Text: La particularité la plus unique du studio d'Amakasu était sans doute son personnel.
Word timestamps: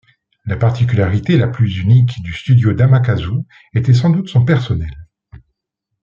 La 0.45 0.55
particularité 0.57 1.37
la 1.37 1.47
plus 1.47 1.77
unique 1.77 2.23
du 2.23 2.33
studio 2.33 2.73
d'Amakasu 2.73 3.33
était 3.75 3.93
sans 3.93 4.09
doute 4.09 4.29
son 4.29 4.43
personnel. 4.43 4.97